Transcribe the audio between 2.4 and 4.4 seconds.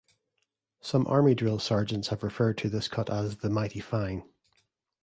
to this cut as the "Mighty Fine".